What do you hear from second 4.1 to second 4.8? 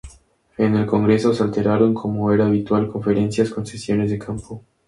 campo.